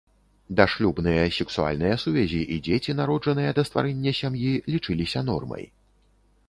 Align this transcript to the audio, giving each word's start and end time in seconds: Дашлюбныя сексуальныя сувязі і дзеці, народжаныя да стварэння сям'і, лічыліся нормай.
Дашлюбныя 0.59 1.25
сексуальныя 1.39 1.99
сувязі 2.05 2.41
і 2.57 2.57
дзеці, 2.69 2.97
народжаныя 3.01 3.51
да 3.59 3.67
стварэння 3.69 4.19
сям'і, 4.23 4.57
лічыліся 4.77 5.19
нормай. 5.29 5.63